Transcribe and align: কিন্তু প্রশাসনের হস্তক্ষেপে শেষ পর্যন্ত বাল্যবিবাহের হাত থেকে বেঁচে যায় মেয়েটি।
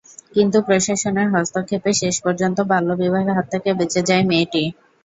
কিন্তু 0.35 0.57
প্রশাসনের 0.67 1.27
হস্তক্ষেপে 1.33 1.91
শেষ 2.01 2.15
পর্যন্ত 2.25 2.57
বাল্যবিবাহের 2.71 3.35
হাত 3.35 3.45
থেকে 3.53 3.69
বেঁচে 3.79 4.01
যায় 4.09 4.23
মেয়েটি। 4.29 4.63